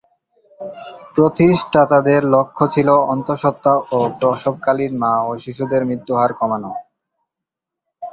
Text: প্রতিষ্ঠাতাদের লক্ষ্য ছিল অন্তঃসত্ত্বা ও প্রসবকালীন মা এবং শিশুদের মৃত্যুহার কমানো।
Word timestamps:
প্রতিষ্ঠাতাদের 1.15 2.21
লক্ষ্য 2.35 2.63
ছিল 2.67 2.89
অন্তঃসত্ত্বা 3.13 3.73
ও 3.91 3.99
প্রসবকালীন 4.19 4.93
মা 4.97 5.11
এবং 5.17 5.35
শিশুদের 5.37 5.81
মৃত্যুহার 5.85 6.31
কমানো। 6.33 6.71